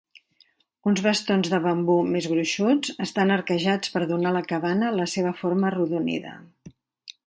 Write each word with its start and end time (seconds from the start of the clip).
Uns 0.91 1.01
bastons 1.07 1.49
de 1.55 1.59
bambú 1.65 1.99
més 2.15 2.29
gruixuts 2.33 2.95
estan 3.07 3.37
arquejats 3.37 3.95
per 3.99 4.05
donar 4.15 4.35
a 4.35 4.39
la 4.41 4.45
cabana 4.55 4.93
la 5.01 5.11
seva 5.17 5.39
forma 5.45 5.75
arrodonida. 5.75 6.39